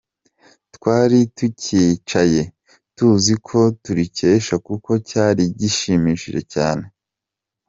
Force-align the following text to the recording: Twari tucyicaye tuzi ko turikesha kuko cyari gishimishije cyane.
Twari 0.75 1.19
tucyicaye 1.37 2.41
tuzi 2.95 3.33
ko 3.47 3.59
turikesha 3.83 4.55
kuko 4.67 4.91
cyari 5.09 5.43
gishimishije 5.59 6.41
cyane. 6.53 6.85